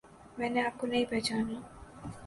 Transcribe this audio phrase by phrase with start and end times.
[0.37, 1.59] میں نے آپ کو نہیں پہچانا